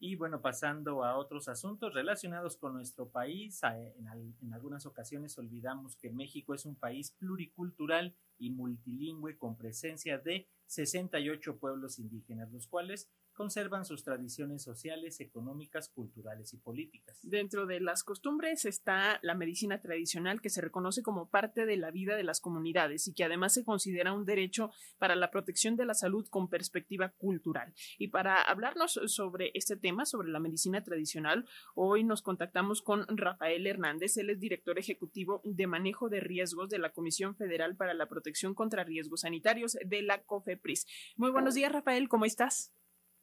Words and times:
Y 0.00 0.14
bueno, 0.14 0.40
pasando 0.40 1.04
a 1.04 1.16
otros 1.16 1.48
asuntos 1.48 1.92
relacionados 1.92 2.56
con 2.56 2.74
nuestro 2.74 3.08
país, 3.08 3.60
en, 3.64 4.52
algunas 4.52 4.86
ocasiones 4.86 5.36
olvidamos 5.38 5.96
que 5.96 6.10
México 6.10 6.54
es 6.54 6.64
un 6.66 6.76
país 6.76 7.10
pluricultural 7.18 8.14
y 8.38 8.50
multilingüe 8.50 9.36
con 9.36 9.56
presencia 9.56 10.18
de 10.18 10.48
68 10.66 11.58
pueblos 11.58 11.98
indígenas, 11.98 12.52
los 12.52 12.66
cuales 12.66 13.08
conservan 13.38 13.84
sus 13.84 14.02
tradiciones 14.02 14.64
sociales, 14.64 15.20
económicas, 15.20 15.88
culturales 15.88 16.52
y 16.54 16.56
políticas. 16.56 17.20
Dentro 17.22 17.66
de 17.66 17.78
las 17.78 18.02
costumbres 18.02 18.64
está 18.64 19.20
la 19.22 19.36
medicina 19.36 19.80
tradicional 19.80 20.40
que 20.40 20.50
se 20.50 20.60
reconoce 20.60 21.04
como 21.04 21.30
parte 21.30 21.64
de 21.64 21.76
la 21.76 21.92
vida 21.92 22.16
de 22.16 22.24
las 22.24 22.40
comunidades 22.40 23.06
y 23.06 23.14
que 23.14 23.22
además 23.22 23.54
se 23.54 23.64
considera 23.64 24.12
un 24.12 24.24
derecho 24.24 24.72
para 24.98 25.14
la 25.14 25.30
protección 25.30 25.76
de 25.76 25.86
la 25.86 25.94
salud 25.94 26.26
con 26.28 26.48
perspectiva 26.48 27.10
cultural. 27.10 27.72
Y 27.96 28.08
para 28.08 28.42
hablarnos 28.42 28.98
sobre 29.06 29.52
este 29.54 29.76
tema, 29.76 30.04
sobre 30.04 30.30
la 30.30 30.40
medicina 30.40 30.82
tradicional, 30.82 31.46
hoy 31.76 32.02
nos 32.02 32.22
contactamos 32.22 32.82
con 32.82 33.06
Rafael 33.06 33.68
Hernández, 33.68 34.16
él 34.16 34.30
es 34.30 34.40
director 34.40 34.80
ejecutivo 34.80 35.42
de 35.44 35.68
manejo 35.68 36.08
de 36.08 36.18
riesgos 36.18 36.70
de 36.70 36.80
la 36.80 36.90
Comisión 36.90 37.36
Federal 37.36 37.76
para 37.76 37.94
la 37.94 38.08
Protección 38.08 38.27
contra 38.54 38.84
Riesgos 38.84 39.20
Sanitarios 39.20 39.78
de 39.84 40.02
la 40.02 40.22
COFEPRIS. 40.22 40.86
Muy 41.16 41.30
buenos 41.30 41.54
días, 41.54 41.72
Rafael, 41.72 42.08
¿cómo 42.08 42.24
estás? 42.24 42.74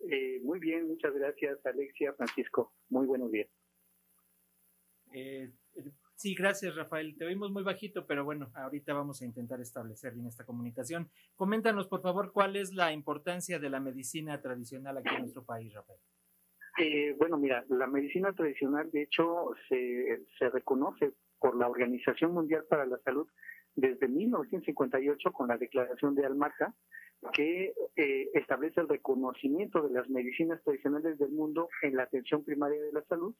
Eh, 0.09 0.39
muy 0.43 0.59
bien, 0.59 0.87
muchas 0.87 1.13
gracias, 1.13 1.65
Alexia, 1.65 2.13
Francisco. 2.13 2.73
Muy 2.89 3.05
buenos 3.05 3.31
días. 3.31 3.47
Eh, 5.13 5.51
sí, 6.15 6.35
gracias, 6.35 6.75
Rafael. 6.75 7.15
Te 7.17 7.25
oímos 7.25 7.51
muy 7.51 7.63
bajito, 7.63 8.05
pero 8.05 8.23
bueno, 8.23 8.51
ahorita 8.55 8.93
vamos 8.93 9.21
a 9.21 9.25
intentar 9.25 9.61
establecer 9.61 10.13
bien 10.13 10.27
esta 10.27 10.45
comunicación. 10.45 11.09
Coméntanos, 11.35 11.87
por 11.87 12.01
favor, 12.01 12.31
cuál 12.33 12.55
es 12.55 12.73
la 12.73 12.91
importancia 12.91 13.59
de 13.59 13.69
la 13.69 13.79
medicina 13.79 14.41
tradicional 14.41 14.97
aquí 14.97 15.13
en 15.13 15.21
nuestro 15.21 15.43
país, 15.43 15.73
Rafael. 15.73 15.99
Eh, 16.77 17.15
bueno, 17.17 17.37
mira, 17.37 17.63
la 17.69 17.87
medicina 17.87 18.33
tradicional, 18.33 18.91
de 18.91 19.03
hecho, 19.03 19.51
se, 19.69 20.25
se 20.37 20.49
reconoce 20.49 21.13
por 21.39 21.55
la 21.57 21.69
Organización 21.69 22.33
Mundial 22.33 22.65
para 22.69 22.85
la 22.85 22.97
Salud 22.99 23.27
desde 23.75 24.07
1958 24.07 25.31
con 25.31 25.47
la 25.47 25.57
Declaración 25.57 26.15
de 26.15 26.25
Almaja, 26.25 26.73
que 27.33 27.73
eh, 27.95 28.29
establece 28.33 28.81
el 28.81 28.89
reconocimiento 28.89 29.81
de 29.81 29.93
las 29.93 30.09
medicinas 30.09 30.61
tradicionales 30.63 31.17
del 31.17 31.31
mundo 31.31 31.69
en 31.81 31.95
la 31.95 32.03
atención 32.03 32.43
primaria 32.43 32.81
de 32.81 32.91
la 32.91 33.03
salud. 33.03 33.33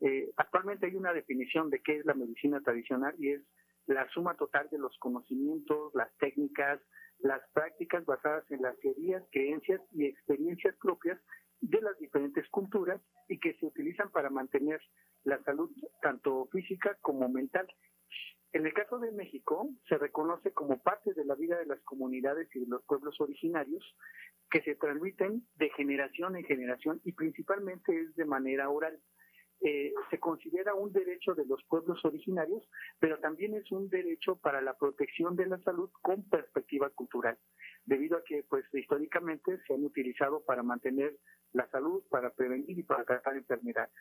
Eh, 0.00 0.30
actualmente 0.36 0.86
hay 0.86 0.96
una 0.96 1.12
definición 1.12 1.70
de 1.70 1.80
qué 1.80 1.96
es 1.96 2.04
la 2.04 2.14
medicina 2.14 2.60
tradicional 2.60 3.14
y 3.18 3.30
es 3.30 3.42
la 3.86 4.08
suma 4.10 4.34
total 4.36 4.68
de 4.70 4.78
los 4.78 4.96
conocimientos, 4.98 5.94
las 5.94 6.14
técnicas, 6.18 6.80
las 7.18 7.40
prácticas 7.52 8.04
basadas 8.04 8.44
en 8.50 8.62
las 8.62 8.78
teorías, 8.80 9.22
creencias 9.30 9.80
y 9.92 10.06
experiencias 10.06 10.74
propias 10.76 11.18
de 11.60 11.80
las 11.80 11.98
diferentes 11.98 12.48
culturas 12.48 13.00
y 13.28 13.38
que 13.38 13.54
se 13.54 13.66
utilizan 13.66 14.10
para 14.10 14.30
mantener 14.30 14.80
la 15.24 15.42
salud 15.44 15.70
tanto 16.02 16.46
física 16.52 16.96
como 17.00 17.28
mental 17.28 17.66
en 18.54 18.64
el 18.64 18.72
caso 18.72 19.00
de 19.00 19.10
México, 19.10 19.68
se 19.88 19.98
reconoce 19.98 20.52
como 20.52 20.80
parte 20.80 21.12
de 21.12 21.24
la 21.24 21.34
vida 21.34 21.58
de 21.58 21.66
las 21.66 21.80
comunidades 21.80 22.48
y 22.54 22.60
de 22.60 22.66
los 22.66 22.84
pueblos 22.84 23.20
originarios 23.20 23.84
que 24.48 24.62
se 24.62 24.76
transmiten 24.76 25.44
de 25.56 25.70
generación 25.70 26.36
en 26.36 26.44
generación 26.44 27.00
y 27.04 27.10
principalmente 27.12 28.00
es 28.00 28.14
de 28.14 28.24
manera 28.24 28.70
oral. 28.70 28.96
Eh, 29.60 29.92
se 30.08 30.20
considera 30.20 30.72
un 30.74 30.92
derecho 30.92 31.34
de 31.34 31.46
los 31.46 31.64
pueblos 31.64 32.04
originarios, 32.04 32.62
pero 33.00 33.18
también 33.18 33.54
es 33.54 33.72
un 33.72 33.88
derecho 33.88 34.36
para 34.36 34.60
la 34.60 34.78
protección 34.78 35.34
de 35.34 35.46
la 35.46 35.58
salud 35.62 35.90
con 36.00 36.22
perspectiva 36.22 36.90
cultural, 36.90 37.36
debido 37.84 38.18
a 38.18 38.22
que 38.22 38.44
pues 38.48 38.64
históricamente 38.72 39.58
se 39.66 39.74
han 39.74 39.82
utilizado 39.84 40.44
para 40.44 40.62
mantener 40.62 41.16
la 41.52 41.68
salud, 41.70 42.04
para 42.08 42.30
prevenir 42.30 42.78
y 42.78 42.84
para 42.84 43.04
tratar 43.04 43.36
enfermedades. 43.36 43.94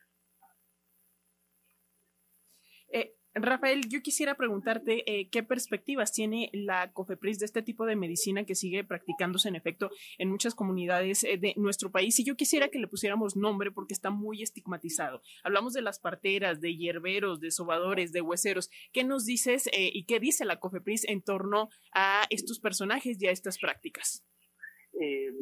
Eh, 2.90 3.16
Rafael, 3.36 3.81
yo 3.89 4.02
quisiera 4.02 4.36
preguntarte 4.36 5.03
eh, 5.12 5.28
qué 5.31 5.42
perspectivas 5.42 6.14
tiene 6.14 6.52
la 6.53 6.91
COFEPRIS 6.94 7.40
de 7.40 7.46
este 7.46 7.63
tipo 7.63 7.88
de 7.88 7.96
medicina 7.96 8.46
que 8.46 8.53
sigue 8.53 8.84
practicándose 8.84 9.50
en 9.50 9.56
efecto 9.56 9.90
en 10.19 10.30
muchas 10.30 10.53
comunidades 10.53 11.24
eh, 11.24 11.38
de 11.38 11.53
nuestro 11.57 11.91
país. 11.91 12.19
Y 12.19 12.25
yo 12.25 12.35
quisiera 12.35 12.68
que 12.69 12.78
le 12.78 12.88
pusiéramos 12.88 13.35
nombre 13.35 13.72
porque 13.72 13.96
está 13.96 14.12
muy 14.12 14.44
estigmatizado. 14.44 15.24
Hablamos 15.44 15.74
de 15.74 15.81
las 15.81 16.00
parteras, 16.00 16.62
de 16.62 16.75
hierberos, 16.75 17.40
de 17.40 17.50
sobadores, 17.50 18.12
de 18.12 18.22
hueseros. 18.22 18.69
¿Qué 18.91 19.03
nos 19.03 19.25
dices 19.25 19.66
eh, 19.68 19.90
y 19.91 20.06
qué 20.06 20.19
dice 20.19 20.46
la 20.46 20.59
COFEPRIS 20.59 21.06
en 21.09 21.24
torno 21.24 21.69
a 21.91 22.25
estos 22.30 22.59
personajes 22.59 23.19
y 23.19 23.28
a 23.28 23.31
estas 23.31 23.57
prácticas? 23.57 24.24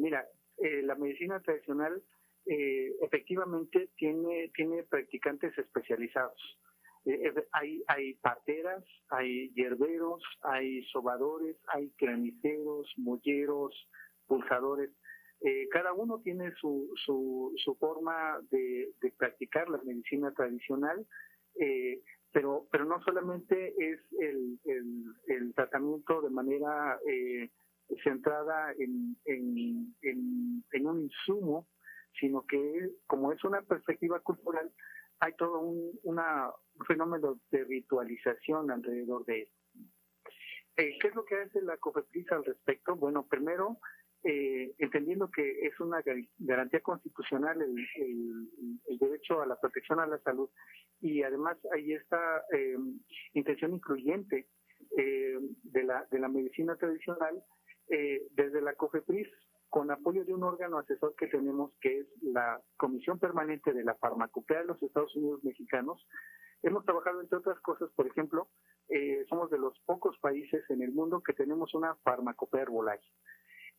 mira, 0.00 0.26
la 0.58 0.94
medicina 0.96 1.40
tradicional 1.40 2.02
efectivamente 2.46 3.90
tiene, 3.96 4.50
tiene 4.54 4.82
practicantes 4.82 5.56
especializados 5.56 6.40
eh, 7.04 7.32
hay, 7.52 7.82
hay 7.88 8.14
parteras, 8.14 8.84
hay 9.10 9.50
hierberos, 9.54 10.22
hay 10.42 10.84
sobadores, 10.84 11.56
hay 11.68 11.90
craniceros, 11.98 12.92
molleros, 12.96 13.74
pulsadores. 14.26 14.90
Eh, 15.40 15.68
cada 15.70 15.92
uno 15.92 16.20
tiene 16.20 16.52
su, 16.60 16.88
su, 17.04 17.76
forma 17.80 18.38
de, 18.50 18.94
practicar 19.18 19.68
la 19.68 19.82
medicina 19.82 20.32
tradicional, 20.32 21.04
eh, 21.58 22.00
pero, 22.30 22.68
pero 22.70 22.84
no 22.84 23.02
solamente 23.02 23.74
es 23.78 24.00
el, 24.20 24.58
el, 25.26 25.54
tratamiento 25.54 26.22
de 26.22 26.30
manera 26.30 26.98
centrada 28.04 28.72
en, 28.78 29.16
en, 29.24 29.94
en 30.72 30.86
un 30.86 31.02
insumo, 31.02 31.66
sino 32.18 32.46
que 32.46 32.90
como 33.06 33.32
es 33.32 33.42
una 33.44 33.60
perspectiva 33.62 34.20
cultural, 34.20 34.70
hay 35.22 35.32
todo 35.36 35.60
un, 35.60 35.98
una, 36.02 36.50
fenómeno 36.84 37.40
de 37.50 37.64
ritualización 37.64 38.70
alrededor 38.70 39.24
de 39.24 39.42
esto. 39.42 39.56
Eh, 40.76 40.98
¿Qué 41.00 41.08
es 41.08 41.14
lo 41.14 41.24
que 41.24 41.36
hace 41.36 41.60
la 41.62 41.76
COFEPRIS 41.76 42.32
al 42.32 42.44
respecto? 42.44 42.96
Bueno, 42.96 43.26
primero, 43.28 43.78
eh, 44.24 44.74
entendiendo 44.78 45.30
que 45.30 45.66
es 45.66 45.78
una 45.80 46.02
garantía 46.38 46.80
constitucional 46.80 47.60
el, 47.60 48.98
derecho 48.98 49.42
a 49.42 49.46
la 49.46 49.60
protección 49.60 50.00
a 50.00 50.06
la 50.06 50.18
salud 50.20 50.48
y 51.00 51.22
además 51.22 51.58
hay 51.72 51.92
esta 51.92 52.44
eh, 52.52 52.76
intención 53.34 53.74
incluyente 53.74 54.48
de, 54.90 55.84
la, 55.84 56.06
de 56.10 56.18
la 56.18 56.28
medicina 56.28 56.76
tradicional, 56.76 57.42
desde 57.88 58.60
la 58.62 58.74
COFEPRIS 58.74 59.28
con 59.72 59.90
apoyo 59.90 60.22
de 60.26 60.34
un 60.34 60.42
órgano 60.42 60.76
asesor 60.76 61.14
que 61.16 61.28
tenemos, 61.28 61.72
que 61.80 62.00
es 62.00 62.06
la 62.20 62.60
Comisión 62.76 63.18
Permanente 63.18 63.72
de 63.72 63.82
la 63.82 63.94
Farmacopea 63.94 64.60
de 64.60 64.66
los 64.66 64.82
Estados 64.82 65.16
Unidos 65.16 65.42
Mexicanos. 65.44 66.06
Hemos 66.62 66.84
trabajado, 66.84 67.20
entre 67.20 67.38
otras 67.38 67.60
cosas, 67.60 67.90
por 67.96 68.06
ejemplo, 68.06 68.48
eh, 68.88 69.24
somos 69.28 69.50
de 69.50 69.58
los 69.58 69.78
pocos 69.80 70.16
países 70.18 70.62
en 70.70 70.82
el 70.82 70.92
mundo 70.92 71.22
que 71.22 71.32
tenemos 71.32 71.74
una 71.74 71.94
farmacopea 71.96 72.62
herbolaria. 72.62 73.10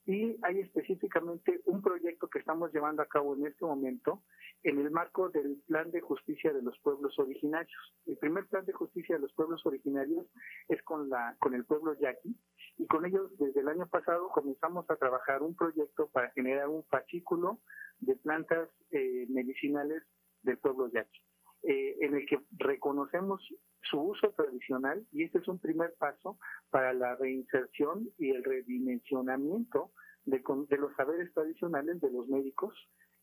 Y 0.06 0.38
hay 0.42 0.60
específicamente 0.60 1.62
un 1.66 1.82
proyecto 1.82 2.28
que 2.28 2.40
estamos 2.40 2.74
llevando 2.74 3.02
a 3.02 3.08
cabo 3.08 3.36
en 3.36 3.46
este 3.46 3.64
momento 3.64 4.22
en 4.64 4.80
el 4.80 4.92
marco 4.92 5.30
del 5.30 5.62
Plan 5.66 5.92
de 5.92 6.02
Justicia 6.02 6.52
de 6.52 6.62
los 6.62 6.78
Pueblos 6.80 7.18
Originarios. 7.20 7.96
El 8.06 8.18
primer 8.18 8.46
Plan 8.48 8.66
de 8.66 8.74
Justicia 8.74 9.16
de 9.16 9.22
los 9.22 9.32
Pueblos 9.34 9.66
Originarios 9.66 10.26
es 10.68 10.84
con, 10.84 11.10
la, 11.10 11.38
con 11.40 11.54
el 11.54 11.64
pueblo 11.64 11.94
yaqui 11.94 12.36
y 12.78 12.88
con 12.88 13.06
ellos 13.06 13.32
desde 13.38 13.62
el 13.62 13.70
año 13.70 13.88
pasado 13.88 14.28
comenzamos 14.28 14.90
a 14.90 14.98
trabajar 14.98 15.42
un 15.42 15.56
proyecto 15.56 16.10
para 16.10 16.32
generar 16.32 16.68
un 16.68 16.84
fascículo 16.86 17.60
de 18.00 18.18
plantas 18.18 18.68
eh, 18.92 19.26
medicinales 19.30 20.04
del 20.42 20.58
pueblo 20.58 20.90
yaqui. 20.90 21.22
Eh, 21.66 21.96
en 22.02 22.14
el 22.14 22.26
que 22.26 22.42
reconocemos 22.58 23.42
su 23.90 23.98
uso 23.98 24.32
tradicional 24.32 25.08
y 25.14 25.24
este 25.24 25.38
es 25.38 25.48
un 25.48 25.60
primer 25.60 25.94
paso 25.98 26.38
para 26.70 26.92
la 26.92 27.16
reinserción 27.16 28.10
y 28.18 28.32
el 28.32 28.44
redimensionamiento 28.44 29.94
de, 30.26 30.42
los 30.78 30.94
saberes 30.98 31.34
tradicionales 31.34 32.02
de 32.02 32.12
los 32.12 32.28
médicos 32.28 32.74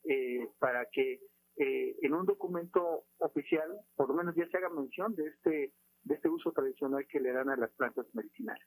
eh, 0.04 0.48
para 0.58 0.86
que 0.90 1.20
eh, 1.56 1.96
en 2.00 2.14
un 2.14 2.24
documento 2.24 3.04
oficial 3.18 3.68
por 3.94 4.08
lo 4.08 4.14
menos 4.14 4.34
ya 4.34 4.48
se 4.48 4.56
haga 4.56 4.70
mención 4.70 5.14
de 5.14 5.26
este 5.26 5.74
de 6.04 6.14
este 6.14 6.30
uso 6.30 6.50
tradicional 6.52 7.06
que 7.06 7.20
le 7.20 7.32
dan 7.32 7.50
a 7.50 7.56
las 7.56 7.70
plantas 7.72 8.06
medicinales. 8.14 8.66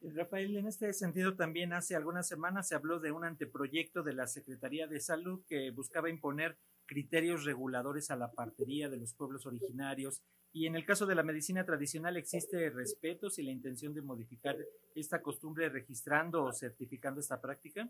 Rafael, 0.00 0.56
en 0.56 0.66
este 0.66 0.90
sentido 0.94 1.36
también 1.36 1.74
hace 1.74 1.96
algunas 1.96 2.26
semanas 2.26 2.66
se 2.66 2.74
habló 2.74 2.98
de 2.98 3.12
un 3.12 3.24
anteproyecto 3.24 4.02
de 4.02 4.14
la 4.14 4.26
Secretaría 4.26 4.86
de 4.86 5.00
Salud 5.00 5.44
que 5.46 5.70
buscaba 5.70 6.08
imponer 6.08 6.56
criterios 6.92 7.46
reguladores 7.46 8.10
a 8.10 8.16
la 8.16 8.30
partería 8.30 8.90
de 8.90 8.98
los 8.98 9.14
pueblos 9.14 9.46
originarios. 9.46 10.22
Y 10.52 10.66
en 10.66 10.76
el 10.76 10.84
caso 10.84 11.06
de 11.06 11.14
la 11.14 11.22
medicina 11.22 11.64
tradicional, 11.64 12.18
¿existe 12.18 12.68
respeto 12.68 13.28
y 13.38 13.42
la 13.44 13.50
intención 13.50 13.94
de 13.94 14.02
modificar 14.02 14.56
esta 14.94 15.22
costumbre 15.22 15.70
registrando 15.70 16.44
o 16.44 16.52
certificando 16.52 17.20
esta 17.20 17.40
práctica? 17.40 17.88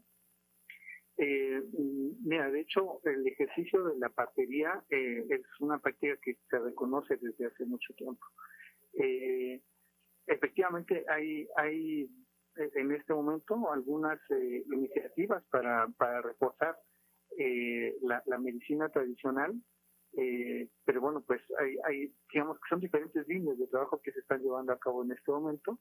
Eh, 1.17 1.61
mira, 2.23 2.49
de 2.49 2.61
hecho, 2.61 3.01
el 3.05 3.27
ejercicio 3.27 3.83
de 3.83 3.99
la 3.99 4.09
partería 4.09 4.85
eh, 4.89 5.27
es 5.29 5.43
una 5.59 5.81
práctica 5.81 6.17
que 6.23 6.37
se 6.49 6.59
reconoce 6.61 7.17
desde 7.17 7.47
hace 7.47 7.65
mucho 7.65 7.93
tiempo. 7.95 8.25
Eh, 8.95 9.61
efectivamente, 10.29 11.05
hay, 11.09 11.49
hay 11.57 12.09
en 12.55 12.93
este 12.93 13.13
momento 13.15 13.73
algunas 13.73 14.21
iniciativas 14.31 15.43
para, 15.51 15.89
para 15.99 16.23
reforzar 16.23 16.79
eh, 17.39 17.97
la, 18.03 18.39
medicina 18.39 18.89
tradicional, 18.91 19.55
eh, 20.17 20.69
pero 20.85 21.01
bueno, 21.01 21.23
pues 21.27 21.41
hay, 21.85 22.13
digamos 22.33 22.59
que 22.59 22.69
son 22.69 22.81
diferentes 22.81 23.27
líneas 23.27 23.59
de 23.59 23.67
trabajo 23.69 24.01
que 24.03 24.13
se 24.13 24.21
están 24.21 24.43
llevando 24.43 24.73
a 24.73 24.79
cabo 24.79 25.03
en 25.03 25.13
este 25.13 25.31
momento. 25.31 25.79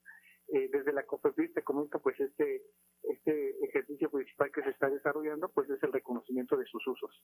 Eh, 0.47 0.69
desde 0.71 0.91
la 0.91 1.05
COFEPRIS 1.05 1.53
te 1.53 1.63
comento, 1.63 2.01
pues 2.01 2.19
este, 2.19 2.61
este 3.03 3.65
ejercicio 3.65 4.09
principal 4.09 4.51
que 4.51 4.63
se 4.63 4.69
está 4.69 4.89
desarrollando, 4.89 5.49
pues 5.49 5.69
es 5.69 5.81
el 5.83 5.93
reconocimiento 5.93 6.57
de 6.57 6.65
sus 6.65 6.85
usos. 6.87 7.23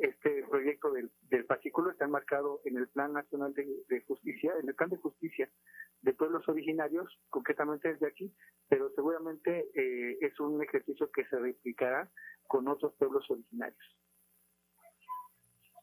este 0.00 0.44
proyecto 0.48 0.92
del, 0.92 1.10
del 1.22 1.44
fascículo 1.44 1.90
está 1.90 2.04
enmarcado 2.04 2.60
en 2.64 2.76
el 2.76 2.88
Plan 2.88 3.12
Nacional 3.12 3.52
de, 3.54 3.66
de 3.88 4.00
Justicia, 4.02 4.52
en 4.60 4.68
el 4.68 4.74
Plan 4.74 4.90
de 4.90 4.96
Justicia 4.96 5.50
de 6.02 6.14
Pueblos 6.14 6.48
Originarios, 6.48 7.08
concretamente 7.28 7.92
desde 7.92 8.06
aquí, 8.06 8.32
pero 8.68 8.90
seguramente 8.94 9.68
es 10.20 10.38
un 10.38 10.62
ejercicio 10.62 11.10
que 11.10 11.24
se 11.26 11.38
replicará 11.38 12.08
con 12.48 12.66
otros 12.66 12.92
pueblos 12.98 13.30
originarios. 13.30 13.78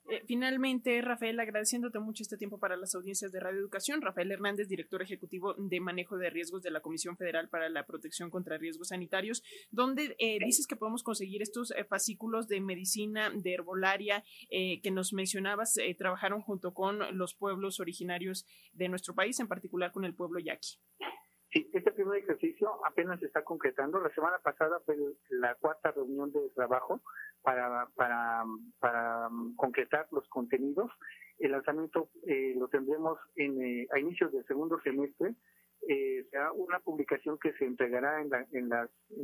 Eh, 0.08 0.22
finalmente, 0.28 1.02
Rafael, 1.02 1.40
agradeciéndote 1.40 1.98
mucho 1.98 2.22
este 2.22 2.38
tiempo 2.38 2.60
para 2.60 2.78
las 2.78 2.94
audiencias 2.94 3.32
de 3.32 3.40
Radio 3.40 3.60
Educación, 3.60 4.04
Rafael 4.04 4.32
Hernández, 4.32 4.68
director 4.68 5.02
ejecutivo 5.02 5.56
de 5.58 5.80
manejo 5.80 6.18
de 6.18 6.30
riesgos 6.30 6.62
de 6.62 6.70
la 6.70 6.82
Comisión 6.82 7.18
Federal 7.18 7.50
para 7.50 7.70
la 7.70 7.88
Protección 7.88 8.30
contra 8.30 8.60
Riesgos 8.60 8.90
Sanitarios, 8.90 9.42
donde 9.72 10.16
eh, 10.20 10.38
dices 10.46 10.68
que 10.68 10.76
podemos 10.76 11.02
conseguir 11.02 11.42
estos 11.42 11.72
eh, 11.72 11.84
fascículos 11.86 12.48
de 12.48 12.62
medicina, 12.62 13.32
de 13.34 13.54
herbolaria, 13.54 14.24
que 14.50 14.92
nos 14.92 15.14
mencionabas, 15.14 15.74
trabajaron 15.98 16.42
junto 16.42 16.74
con 16.74 17.00
los 17.18 17.34
pueblos 17.34 17.80
originarios 17.80 18.46
de 18.74 18.90
nuestro 18.90 19.16
país, 19.16 19.40
en 19.40 19.48
particular 19.48 19.92
con 19.92 20.06
el 20.06 20.14
pueblo 20.14 20.40
yaqui. 20.40 20.78
Este 21.56 21.94
primer 21.94 22.18
ejercicio 22.18 22.86
apenas 22.86 23.18
se 23.22 23.28
está 23.28 23.42
concretando. 23.46 24.02
La 24.02 24.14
semana 24.14 24.40
pasada 24.40 24.82
fue 24.86 24.98
la 25.30 25.56
cuarta 25.56 25.92
reunión 25.92 26.30
de 26.34 26.50
trabajo 26.50 27.00
para, 27.42 27.88
para 27.96 28.44
concretar 29.56 30.06
los 30.12 30.28
contenidos. 30.28 30.92
El 31.40 31.52
lanzamiento 31.52 32.10
eh, 32.28 32.56
lo 32.58 32.68
tendremos 32.68 33.18
en, 33.38 33.62
eh, 33.62 33.88
a 33.94 34.00
inicios 34.00 34.34
del 34.34 34.46
segundo 34.48 34.82
semestre. 34.82 35.34
Eh, 35.88 36.26
será 36.30 36.52
una 36.52 36.80
publicación 36.80 37.38
que 37.40 37.54
se 37.54 37.64
entregará 37.64 38.22
en, 38.22 38.32
las, 38.32 38.52
en 38.52 38.68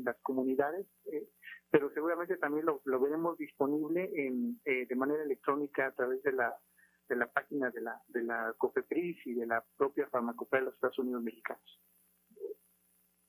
las 0.06 0.18
comunidades, 0.22 0.88
eh, 1.12 1.28
pero 1.70 1.92
seguramente 1.94 2.38
también 2.38 2.66
lo, 2.66 2.82
veremos 2.86 3.38
disponible 3.38 4.10
en, 4.16 4.58
de 4.64 4.96
manera 4.96 5.24
electrónica 5.24 5.88
a 5.88 5.92
través 5.92 6.24
de 6.24 6.32
la 6.32 6.56
de 7.10 7.18
la 7.18 7.28
página 7.28 7.70
de 7.72 7.82
la 7.82 8.02
de 8.08 8.24
la 8.24 8.54
COFEPRIS 8.58 9.28
y 9.28 9.34
de 9.34 9.46
la 9.46 9.62
propia 9.76 10.08
Farmacopea 10.08 10.62
de 10.62 10.68
los 10.68 10.76
Estados 10.76 11.00
Unidos 11.00 11.24
Mexicanos. 11.24 11.82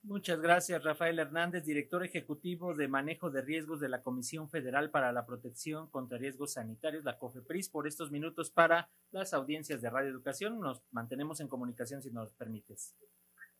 Muchas 0.03 0.41
gracias, 0.41 0.83
Rafael 0.83 1.17
Hernández, 1.17 1.63
director 1.63 2.03
ejecutivo 2.03 2.73
de 2.73 2.89
manejo 2.89 3.31
de 3.31 3.41
riesgos 3.41 3.79
de 3.79 3.87
la 3.87 4.01
Comisión 4.01 4.49
Federal 4.49 4.91
para 4.91 5.13
la 5.13 5.25
Protección 5.25 5.87
contra 5.87 6.17
Riesgos 6.17 6.53
Sanitarios, 6.53 7.05
la 7.05 7.17
COFEPRIS, 7.17 7.69
por 7.69 7.87
estos 7.87 8.11
minutos 8.11 8.51
para 8.51 8.89
las 9.11 9.33
audiencias 9.33 9.81
de 9.81 9.89
Radio 9.89 10.09
Educación. 10.09 10.59
Nos 10.59 10.83
mantenemos 10.91 11.39
en 11.39 11.47
comunicación 11.47 12.01
si 12.01 12.11
nos 12.11 12.33
permites. 12.33 12.93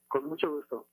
Con 0.09 0.25
mucho 0.25 0.51
gusto. 0.51 0.89